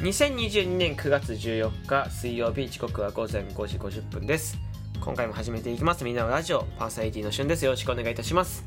[0.00, 4.56] 2022年9月14日水曜日時刻は午前5時50分です。
[4.98, 6.04] 今回も始めていきます。
[6.04, 7.72] みんなのラジオパーサイティの旬ですよ。
[7.72, 8.64] ろしくお願いいたします。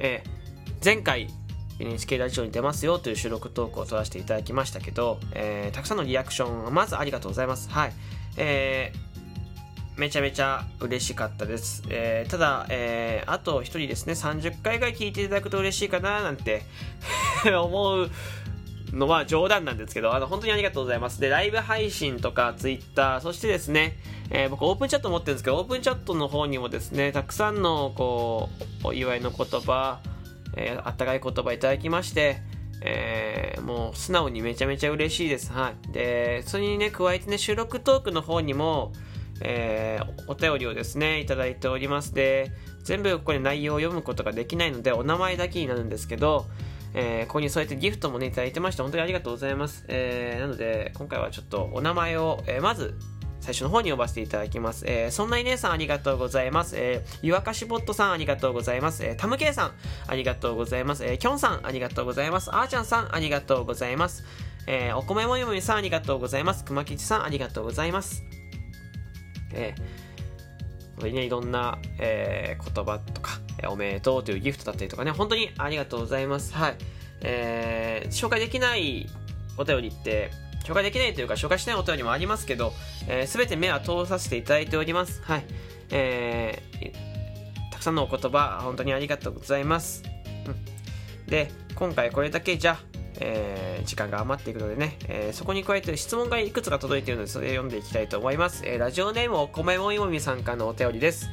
[0.00, 1.28] えー、前回
[1.78, 7.70] NHK ラジオに出ますよという収録トークを取らせていただきましたけど、えー、たくさんのリアクションまずありがとうございます。
[7.70, 7.92] はい。
[8.36, 11.84] えー、めちゃめちゃ嬉しかったです。
[11.90, 16.64] えー、ただ、えー、あと一人ですね、30回ぐらい聞いていただくと嬉しいかななんて
[17.54, 18.10] 思う
[18.92, 21.20] のは冗談なんですけど、あの、本当にありがとうございます。
[21.20, 23.96] で、ライブ配信とか、ツイッター、そしてですね、
[24.30, 28.48] えー、僕、オープンチャット持ってるんですけど、オープンチャットの方にもですね、たくさんの、こ
[28.84, 30.00] う、お祝いの言葉、
[30.56, 32.42] えー、あったかい言葉いただきまして、
[32.80, 35.52] えー、もう素直にめちゃめちゃ嬉しいです。
[35.52, 35.92] はい。
[35.92, 38.92] で、それにね、加えてね、収録トークの方にも、
[39.40, 46.46] えー、お便りをですね、いただいておりますで、全部ここで内容を読むことができないので、お名前だけになるんですけど、
[46.94, 49.84] えー、ここにそうやってギフトもね、いただいてまして、本当にありがとうございます。
[49.88, 52.94] えー、なので、今回はちょっとお名前を、えー、まず、
[53.40, 54.86] 最初の方に呼ばせていただきます。
[54.86, 56.76] えー、そんな姉さんありがとうございます。
[56.78, 59.04] えー、ゆわかしボットさんありがとうございます。
[59.04, 59.72] えー、たむけいさん
[60.06, 61.04] ありがとうございます。
[61.04, 62.50] えー、きょんさんありがとうございます。
[62.54, 64.24] あーちゃんさんありがとうございます。
[64.66, 66.64] えー、お米もよもみさんありがとうございます。
[66.64, 68.22] くまきちさんありがとうございます。
[69.52, 76.54] えー、いろんな、えー、言葉とか、おめでとうというギフトだったりとかね、本当にありがとうございます。
[76.54, 76.76] はい。
[77.20, 79.08] えー、紹介できない
[79.56, 80.30] お便りって、
[80.64, 82.72] 紹介できないというか紹介しないお便りもありますけど、
[83.06, 85.22] えー、全て目は通させていただいております。
[85.22, 85.44] はい。
[85.90, 90.02] えー、たくさんのお言葉、本当にありがとうございます。
[90.46, 91.30] うん。
[91.30, 92.78] で、今回これだけじゃ、
[93.20, 98.62] えー、時間が余っていくのでね、えー、そこに加えて質問がいくつか届いているので、それ読んでいきたいと思います。
[98.64, 101.30] えー、ラジオネームお米もいもみさんからのお便りです。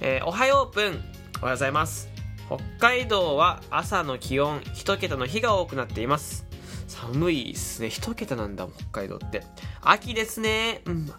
[0.00, 1.04] えー、おはようオープン、
[1.42, 2.10] おはようございます。
[2.48, 6.44] 北海道は朝の気温1桁の日が多くなっています。
[6.86, 7.88] 寒いっすね。
[7.88, 9.44] 1桁なんだ北海道って。
[9.80, 10.82] 秋ですね。
[10.84, 11.10] うん。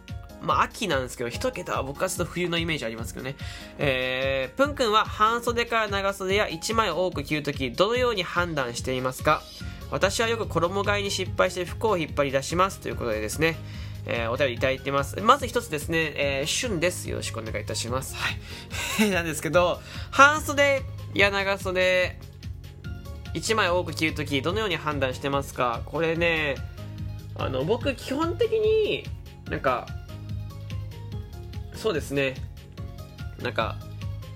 [0.43, 3.35] まあ秋なんですけど1桁は僕はちょっと冬のイメージありますけどね。
[3.79, 9.41] えー、ぷんくんは半袖から長袖や1枚多く着るときどのように判断していますか？
[9.89, 13.57] 私はよく衣替えに失敗して服を引っ張り出しますということでですね。
[14.06, 15.19] えー、お便りいただいてます。
[15.22, 17.09] まず一つですね、えー、旬です。
[17.09, 18.16] よろしくお願いいたします。
[18.16, 19.09] はい。
[19.12, 20.81] なんですけど、半袖
[21.13, 22.17] や長袖
[23.34, 25.81] 1枚多く着るときどのように判断してますか？
[25.85, 26.56] これね
[27.35, 29.06] あの僕基本的に
[29.50, 29.88] なんか
[31.73, 32.35] そうですね
[33.41, 33.78] なんか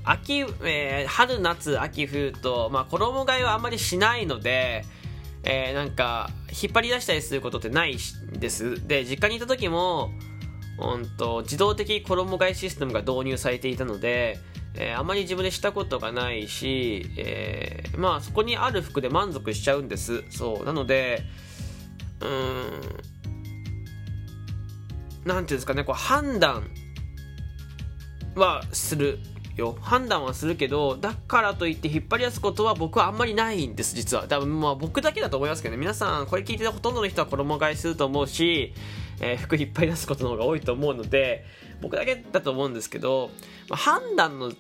[0.03, 4.85] 秋、えー、春夏秋冬と、まあ、衣替えはあんまりしないので、
[5.45, 7.97] えー、なんか引っ張り出したりすることってない
[8.31, 8.85] です。
[8.87, 10.11] で実家にいた時も
[10.79, 14.39] うんと自動的衣替えシステムが導入されていたので
[14.77, 20.23] えー、あまり自分でしたことがないし、えー、まあそこにある服で満足しちゃうんです。
[20.29, 20.65] そう。
[20.65, 21.23] なので
[22.19, 23.05] うーん
[25.25, 26.69] なんていうんですかねこう判断
[28.35, 29.19] はする。
[29.55, 29.77] よ。
[29.81, 34.27] 判断はするけどだからといって引っ張り出すことは僕はあんまりないんです実は。
[34.27, 35.79] 多分まあ僕だけだと思いますけどね。
[35.79, 38.73] 皆さんこれ聞いてたほとんどの人は衣替えすると思うし、
[39.19, 41.45] えー、服引っ張り出すことの方が多いと思うので
[41.81, 43.31] 僕だけだと思うんですけど、
[43.69, 44.51] まあ、判断の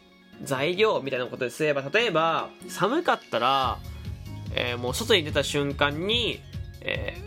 [0.43, 3.79] 材料みたいなことですれば例えば寒かったら、
[4.53, 6.41] えー、もう外に出た瞬間に、
[6.81, 7.17] え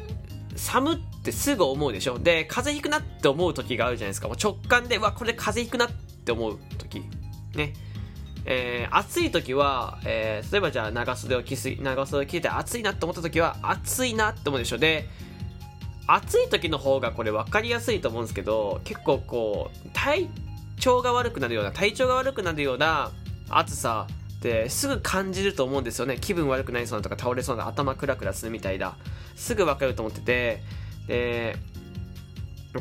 [0.50, 2.18] ー、寒ってすぐ思うでしょ。
[2.18, 4.28] で風邪ひくなって思う時があるじゃないですか。
[4.28, 5.90] もう直感でうわこれ風邪ひくなっ
[6.24, 7.02] て思う時。
[7.58, 7.74] ね。
[8.50, 15.06] えー、暑い時は、えー、例えばじゃあ長袖を着す長袖を着て暑いなって思った時は暑いなって思うでしょで
[16.06, 20.30] 暑い時の方がこれ分かりやすいと思うんですけど結構こう体
[20.80, 23.10] 調が悪くなるような体調が悪くなるような
[23.50, 24.06] 暑さ
[24.38, 26.16] ってすぐ感じると思うんですよね。
[26.18, 28.96] 気分悪くなりそうなとか倒れそうな頭クラクラするみたいだ
[29.36, 30.62] すぐ分かると思ってて。
[31.08, 31.56] で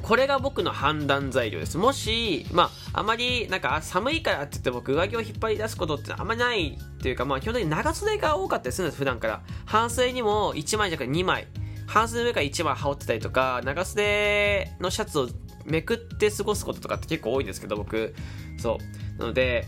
[0.01, 1.77] これが僕の判断材料です。
[1.77, 9.41] もし、まあ、あまり、なんか、寒いからって言って僕、上着を引っ張り出すことってあんまりないっていうか、まあ、基本的に長袖が多かったりするんです、普段から。
[9.65, 11.47] 半袖にも1枚じゃなくて2枚。
[11.87, 15.29] 半袖の上から1枚羽織ってたりとか、長袖のシャツを
[15.65, 18.13] めくって過ごすこととかって結構多いんですけど、僕。
[18.57, 18.77] そ
[19.17, 19.19] う。
[19.19, 19.65] なので、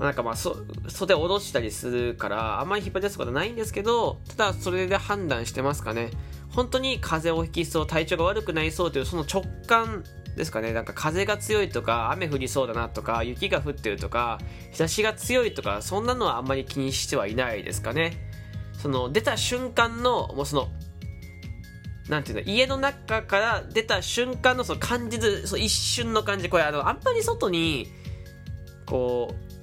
[0.00, 0.56] なんかまあそ、
[0.88, 6.10] 袖を下ろしたりするから、あんまり引っ張り出すことはないんですけど、ただそれで判断してますかね。
[6.54, 10.04] 本当に風邪をひきそう、体調が悪くなりそうというその直感
[10.36, 10.72] ですかね。
[10.72, 14.38] なんか風が強いとか、雨降りそうだなとか、雪が降ってるとか、
[14.70, 18.16] 日差しが強いとか、そんなのはあんまり気にしてはいないですかね。
[18.78, 20.68] その出た瞬間の、もうその
[22.08, 27.88] なんていうの、家の中から出た瞬間のその感じる、その一瞬の感じ、これあの、あんまり外に、
[28.84, 29.53] こう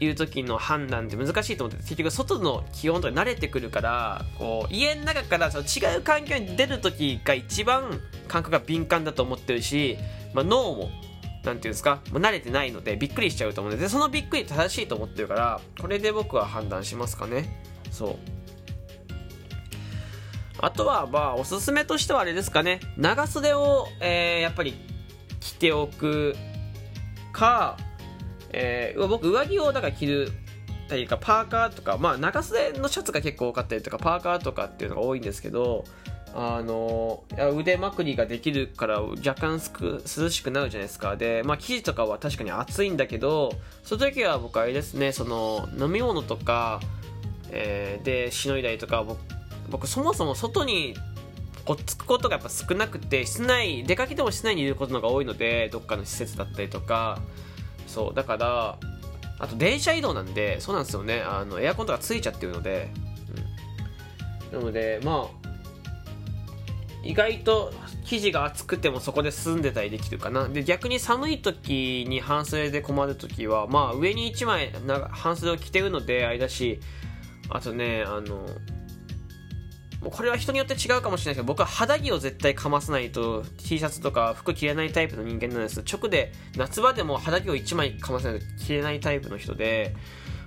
[0.00, 9.98] いる時の判断って難しいと思って結局外の気温とか慣れてくるからこう家の中からその違う環境に出る時が一番感覚が敏感だと思ってるし、
[10.34, 10.90] まあ、脳も
[11.44, 17.62] なんていうんですか、慣れてないのでびっくりしちゃうと思うのでそのびっくり正しいと思ってるからこれで僕は判断しますかね。
[17.90, 18.16] そう。
[20.60, 22.80] あとはまあおすすめとしてはあれですかね。
[22.96, 24.74] 長袖を、えー、やっぱり
[25.40, 26.34] 着ておく
[27.32, 27.76] か
[28.52, 30.32] えー、僕上着をだから着る
[30.88, 35.84] というかパーカーとか、まあ、長袖のシャツが結構多かったりとかパーカーとかっていうのが多いんですけど
[36.34, 37.24] あの
[37.56, 41.16] 腕まくりができるから若干涼しくなるじゃないですか。
[41.16, 43.52] で、まあ、生地とかは確かに暑いんだけど
[43.82, 46.80] その時は僕あれですねその飲み物とか、
[47.50, 49.18] えー、でしのいだりとか僕
[49.70, 50.94] 僕そもそも外に
[51.64, 57.20] こっつくことがやっぱ少なくて室内出かけても室内にいることのが多いのでどっかの施設だったりとか。
[57.88, 58.78] そうだから
[59.40, 61.22] あと電車移動なんでそうなんですよね。
[61.22, 62.90] あのエアコンとかついちゃってるので、
[64.52, 65.48] うん、なのでまあ
[67.04, 67.72] 意外と
[68.04, 70.48] 生地が厚くてもそこで済んでたりできるかな。
[70.48, 74.72] で逆に寒い時に半袖で困る時はまあ上に1枚
[75.10, 76.80] 半袖を着てるのであれだし
[77.48, 78.46] あとねあの
[80.00, 85.80] もうこれは人によって違うかもしれないけど僕は肌着を絶対かまさないと T シャツとか服着れないタイプの人間なんです。
[85.80, 89.94] 直で夏場でも肌着を1枚かまさないと着れないタイプの人で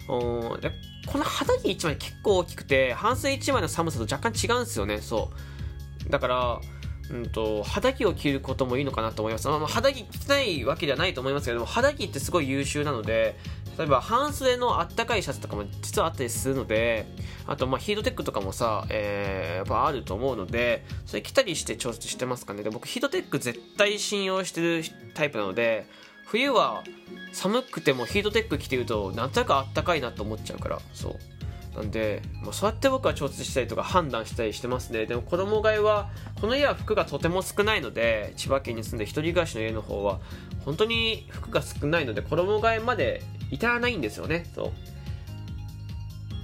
[0.07, 0.57] こ
[1.15, 4.99] の肌着1枚結構大きくて半袖1枚の寒さと若干違うんですよね。
[4.99, 5.31] そ
[6.07, 6.09] う。
[6.09, 6.61] だから
[7.11, 9.47] うんと、肌着を着ることもいいのかなと思います。
[9.49, 13.35] まあ、肌着着てないわけではないと思いますけども、肌着ってすごい優秀なので、
[13.81, 17.07] 例えば半袖のあったかいシャツとかも実はあったりするので
[17.47, 22.61] あとまあヒートテックとかもさ、えー、やっぱあると思うのでそれ着たりして調節してますかね。
[22.61, 24.83] で僕ヒートテック絶対信用してる
[25.15, 25.87] タイプなので
[26.27, 26.83] 冬は
[27.33, 30.79] 寒くてもヒートテック着てるとなんとなくあったかいなと思っちゃうから。
[30.93, 31.15] そう。
[31.75, 35.05] なんで、まあ、そうやって僕は調節したりとか判断したりしてますね。
[35.05, 40.19] でも子供買いはこの家は服がとても少ないので千葉県に住んで一人暮らしの家の方は
[40.65, 44.45] 本当に服が少ないので子供買いまで至らないんですよね。
[44.55, 44.71] そう。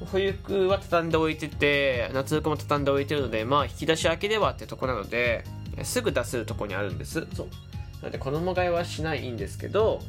[0.06, 5.44] 冬服は畳んでおいてて夏服も畳んでおいてるのでまあ引き出し開ければってとこなので
[5.84, 7.28] すぐ出せるとこにあるんです。
[7.34, 7.48] そう。
[8.02, 10.02] なので子供買いはしないんですけど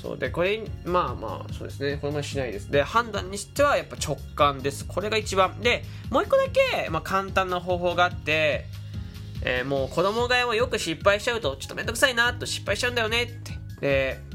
[0.00, 0.18] そう。
[0.18, 1.98] でこれまあまあそうですね。
[2.00, 2.70] これもしないです。
[2.70, 4.86] で判断にしてはやっぱ直感です。
[4.86, 5.60] これが一番。
[5.60, 6.44] でもう一個だ
[6.84, 8.66] け、まあ、簡単な方法があって
[9.42, 13.52] えー、もう子供がもよく失敗しちゃうとちょっとめんどくさいなと失敗しちゃうんだよねって。
[13.80, 14.27] で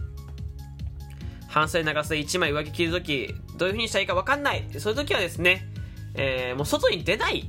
[1.54, 3.28] 半袖長袖1枚上着着るとき
[3.58, 5.68] どういう風にしたらいいか分かんないそういう時はですね、
[6.16, 7.48] えー、もう外に出ない、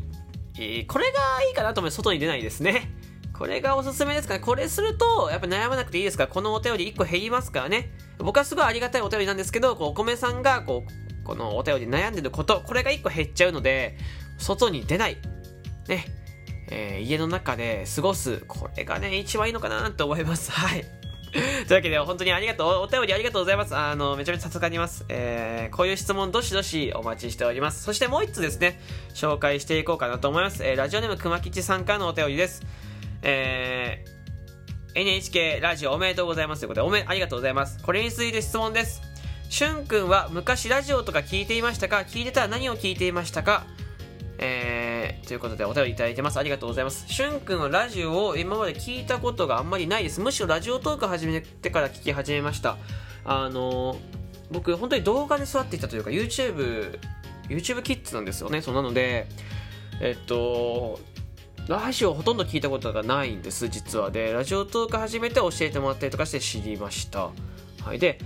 [0.57, 2.91] えー、これがいいかなと思います外に出ないですね
[3.33, 7.91] これがおすすめですから、これすると、やっぱ悩まなくていいですから、このお便り1個減りますからね。
[8.19, 13.99] 僕はすごいありがたいお便りなんですけど、こうお米さんが、こう、このお便り悩んでること、これが1個減っちゃうので、
[14.39, 15.17] 外に出ない。
[15.89, 16.05] ね。
[16.71, 18.45] えー、家の中で過ごす。
[18.47, 20.53] これがね、一番いいのかなと思います。
[20.53, 20.85] はい。
[21.67, 22.83] というわけで、本当にありがとう。
[22.83, 23.75] お便りありがとうございます。
[23.75, 25.05] あの、めちゃめちゃ助かります。
[25.09, 27.83] えー、こういう質問どしどしお待ちしております。
[27.83, 28.81] そしてもう一つですね、
[29.15, 30.65] 紹介していこうかなと思います。
[30.65, 32.63] えー、ラジオネーム熊吉さんからのお便りです。
[33.23, 37.83] えー、NHK ラジオおめでとうございますということで、おめ、ありがとうございます。
[37.83, 39.03] これについて質問です。
[39.51, 41.99] しゅんくんは昔ラジオとか聞いていましたか？
[41.99, 43.67] 聞いてたら何を聞いていましたか？
[44.39, 46.39] えー、ということでお便りいただいてます。
[46.39, 47.07] ありがとうございます。
[47.09, 50.21] しゅんくんはラジオを今まで聞いたことがあんまりないです。
[50.21, 52.77] むしろラジオトーク始めてから聞き始めました。
[53.25, 53.99] あのー、
[54.51, 56.99] 僕本当に動画で育っていたというか YouTube、
[57.49, 58.61] YouTube キッズなんですよね。
[58.63, 59.27] そうなので、
[60.01, 60.99] えっと、
[61.69, 67.31] ラジオほとんど聞いたことがないんです実はでラジオトーク始めて教えてもらったりとかして知りました
[67.83, 68.19] はいで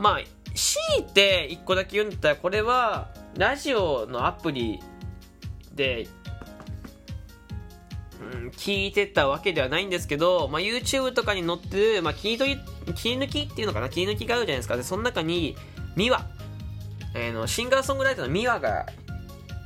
[0.00, 0.20] まあ
[0.52, 4.80] 強いて1個だけ言うんだったらこれはラジオのアプリ
[5.76, 6.08] で、
[8.20, 14.76] うん、聞いてたわけではないんですけど、まあ、YouTube とかに載ってる、まあ、切り取り切り抜きっていうのかな切り抜きがあるじゃないですか。
[14.76, 15.56] でその中に
[15.94, 16.26] ミワ、
[17.14, 18.86] えー、のシンガーソングライターのミワが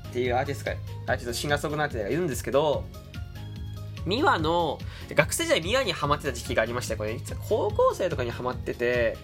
[0.08, 0.76] っていうアーティストが
[1.06, 2.84] アーティストシンガーソングライターがいるんですけど
[4.06, 4.78] ミワの
[5.14, 7.16] 学生時代ミワにハマってた時期がありましてこれ。
[7.48, 9.16] 高校生とかにハマってて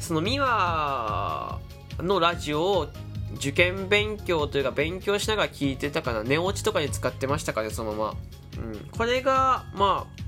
[0.00, 1.60] そのミワ
[1.98, 2.88] のラジオを
[3.36, 8.16] 受験勉強というか勉強しながら聞いてたかな寝落ちとかに使ってましたかねそのまま、
[8.62, 10.26] うん、これがまあ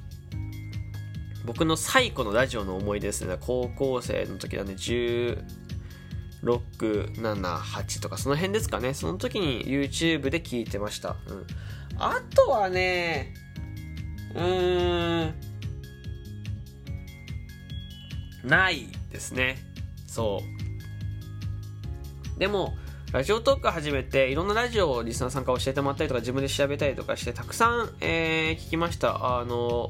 [1.45, 3.38] 僕の最古のラジオの思い出ですね。
[3.41, 5.43] 高校生の時なんで10
[6.43, 8.95] 678とかその辺ですかね。
[8.95, 11.47] その時に YouTube で聞いてました、うん、
[11.99, 13.35] あとはね
[14.35, 15.35] うーん
[18.45, 19.59] ないですね。
[20.07, 20.43] そ
[22.37, 22.38] う。
[22.38, 22.77] でも
[23.12, 29.38] ラジオトーク始めていろんなラジオをリスナーさんから教えてもらったりとか自分で調べたりとかしてたくさん、えー、聞きました。
[29.38, 29.88] あの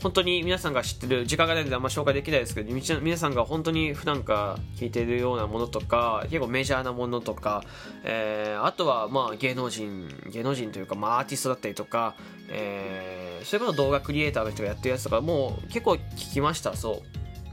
[0.00, 7.64] 本当に皆さんが知ってる時間がないのであんま紹介できないですけど皆さんが本当に普段から聞いてるようなものとか結構メジャーなものとか、
[8.04, 12.14] えー、あとはまあ芸能人芸能人というか、まあ、アーティストだったりとか、
[12.50, 16.76] えー、それこそ動画クリエイターの人がやってるやつとかもう結構聞きました。
[16.76, 17.02] そ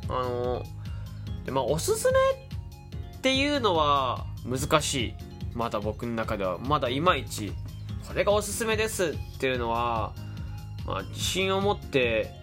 [0.10, 0.14] う。
[0.14, 0.64] あの
[1.46, 2.51] でまあおすすめって
[3.22, 5.14] ていうのは難しい。
[5.54, 7.54] まだ僕の中ではまだいまいち
[8.08, 10.14] これがおすすめですっていうのは、
[10.86, 12.34] まあ、自信を持って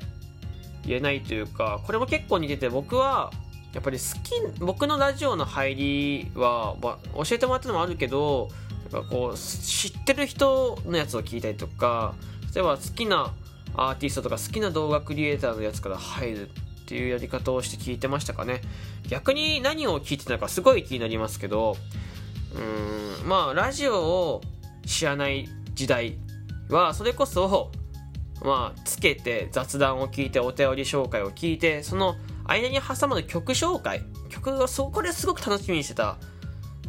[0.85, 3.31] 言えないというかこれも結構似てて僕は
[3.75, 8.49] やっぱり好き僕のラジオの入りは、まあ、教えてもらったのもあるけど
[8.93, 12.15] やっぱこう知ってる人のやつを聞いたりとか
[12.55, 13.35] 例えば好きな
[13.75, 16.51] アーティストとか好きな動画クリエイターのやつから入る。
[16.88, 18.62] っていうやり方をして聞いてましたかね
[19.07, 21.76] 逆に何を聞いてたのかすごい気になりますけど
[23.23, 24.40] うんまあラジオを
[24.87, 26.16] 知らない時代
[26.71, 27.71] はそれこそ
[28.42, 32.16] まあつけて雑談を聞いてお便り紹介を聞いてその
[32.47, 36.16] 間に挟む曲紹介曲がそこですごく楽しみにしてた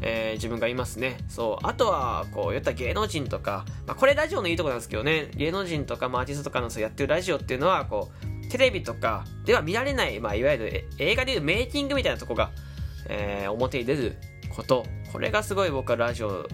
[0.01, 1.17] えー、自分がいますね。
[1.27, 1.67] そう。
[1.67, 12.51] あとは、こう、言った芸能人とか、まあ、これラジオのいいとこなんですけどね、芸能人とか、まあ、アーティストとかのそうやってるラジオっていうのは、こう、テレビとかでは見られない、まあ、いわゆる映画でいうメイキングみたいなとこが、
[13.07, 14.17] えー、表に出る
[14.49, 14.85] こと。
[15.11, 16.47] これがすごい僕はラジオ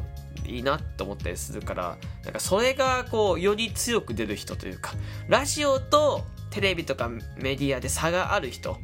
[0.47, 4.93] いいなと思ったりするからなんかそれがこうより強く出る人というか
[5.27, 8.77] ラジオとテレビとかメディアで差がある人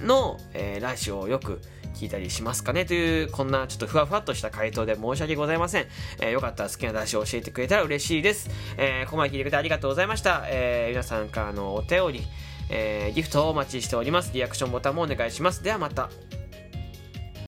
[0.00, 1.62] の、えー、ラジオをよく
[1.94, 5.86] 聞いたりしますかねという、こんなちょっとふわふわっとした回答で申し訳ございません。
[6.20, 8.50] えー、よかったら好きな出しを教えてくれたら嬉しいです。
[8.76, 10.44] えー、ここまで聞いてくれてありがとうございました。
[10.48, 12.22] えー、皆さんからのお便り、
[12.70, 14.32] えー、ギフトをお待ちしております。
[14.34, 15.62] リアクションボタンもお願いします。
[15.62, 16.10] ではまた。